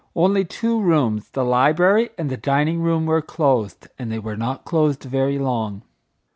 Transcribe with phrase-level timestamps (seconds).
[0.15, 4.65] Only two rooms, the library and the dining room, were closed, and they were not
[4.65, 5.83] closed very long.